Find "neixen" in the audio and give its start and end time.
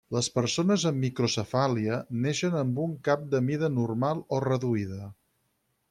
2.25-2.57